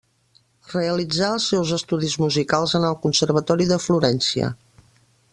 [0.69, 4.49] Realitzà els seus estudis musicals en el Conservatori de Florència.